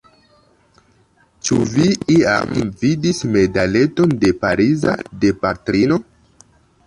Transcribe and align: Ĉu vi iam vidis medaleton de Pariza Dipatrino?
Ĉu 1.49 1.57
vi 1.73 1.85
iam 2.13 2.55
vidis 2.79 3.21
medaleton 3.35 4.17
de 4.25 4.33
Pariza 4.45 4.95
Dipatrino? 5.25 6.01